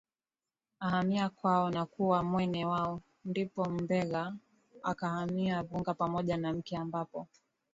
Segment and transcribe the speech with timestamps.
[0.79, 4.33] ahamia kwao na kuwa Mwene waoNdipo Mbegha
[4.83, 7.27] akahamia Vuga pamoja na mke ambapo